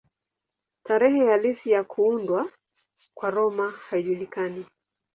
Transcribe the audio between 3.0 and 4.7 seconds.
kwa Roma haijulikani.